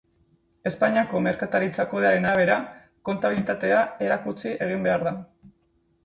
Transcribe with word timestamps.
Espainiako 0.67 1.19
Merkataritza 1.25 1.83
Kodearen 1.91 2.25
arabera, 2.29 2.55
kontabilitatea 3.09 3.83
erakutsi 4.07 4.55
egin 4.67 4.89
behar 4.89 5.05
da. 5.09 5.13